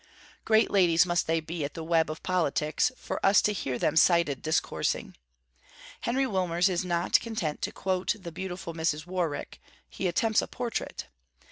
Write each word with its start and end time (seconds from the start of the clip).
Great 0.45 0.71
ladies 0.71 1.05
must 1.05 1.27
they 1.27 1.39
be, 1.39 1.63
at 1.63 1.75
the 1.75 1.83
web 1.83 2.09
of 2.09 2.23
politics, 2.23 2.91
for 2.97 3.23
us 3.23 3.39
to 3.39 3.53
hear 3.53 3.77
them 3.77 3.95
cited 3.95 4.41
discoursing. 4.41 5.15
Henry 5.99 6.25
Wilmers 6.25 6.69
is 6.69 6.83
not 6.83 7.19
content 7.19 7.61
to 7.61 7.71
quote 7.71 8.15
the 8.19 8.31
beautiful 8.31 8.73
Mrs. 8.73 9.05
Warwick, 9.05 9.61
he 9.87 10.07
attempts 10.07 10.41
a 10.41 10.47
portrait. 10.47 11.05